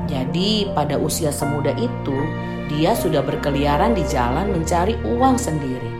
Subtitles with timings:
[0.08, 2.18] Jadi, pada usia semuda itu,
[2.72, 5.92] dia sudah berkeliaran di jalan mencari uang sendiri.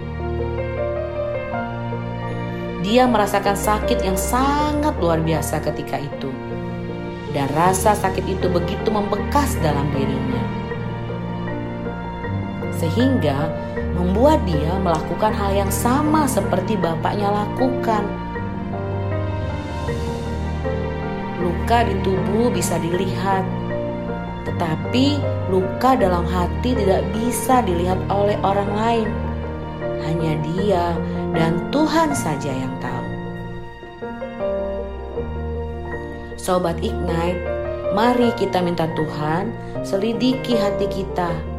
[2.81, 6.33] Dia merasakan sakit yang sangat luar biasa ketika itu,
[7.37, 10.60] dan rasa sakit itu begitu membekas dalam dirinya
[12.81, 13.53] sehingga
[13.93, 18.09] membuat dia melakukan hal yang sama seperti bapaknya lakukan.
[21.41, 23.45] Luka di tubuh bisa dilihat,
[24.49, 25.21] tetapi
[25.53, 29.09] luka dalam hati tidak bisa dilihat oleh orang lain.
[30.01, 30.97] Hanya Dia
[31.37, 33.07] dan Tuhan saja yang tahu.
[36.41, 37.41] Sobat Ignite,
[37.93, 39.53] mari kita minta Tuhan
[39.85, 41.50] selidiki hati kita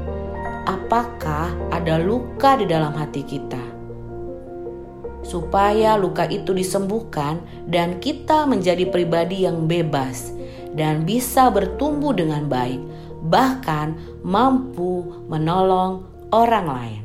[0.65, 3.61] apakah ada luka di dalam hati kita.
[5.21, 10.33] Supaya luka itu disembuhkan dan kita menjadi pribadi yang bebas
[10.73, 12.81] dan bisa bertumbuh dengan baik,
[13.29, 17.03] bahkan mampu menolong orang lain.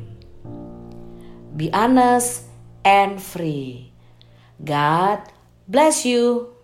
[1.53, 2.49] Be honest
[2.81, 3.93] and free.
[4.61, 5.21] God
[5.69, 6.56] bless you.